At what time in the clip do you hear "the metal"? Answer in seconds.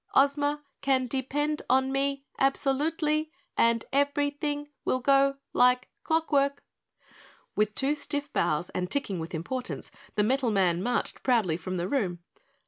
10.15-10.49